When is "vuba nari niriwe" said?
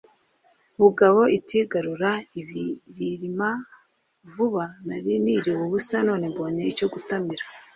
4.33-5.51